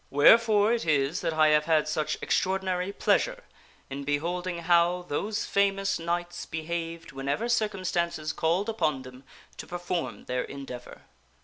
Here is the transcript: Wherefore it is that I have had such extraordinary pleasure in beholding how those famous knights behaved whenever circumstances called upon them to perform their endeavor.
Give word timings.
Wherefore 0.09 0.73
it 0.73 0.83
is 0.83 1.21
that 1.21 1.33
I 1.35 1.49
have 1.49 1.65
had 1.65 1.87
such 1.87 2.17
extraordinary 2.23 2.91
pleasure 2.91 3.43
in 3.87 4.03
beholding 4.03 4.57
how 4.63 5.03
those 5.03 5.45
famous 5.45 5.99
knights 5.99 6.47
behaved 6.47 7.11
whenever 7.11 7.47
circumstances 7.47 8.33
called 8.33 8.67
upon 8.67 9.03
them 9.03 9.23
to 9.57 9.67
perform 9.67 10.25
their 10.25 10.41
endeavor. 10.41 11.01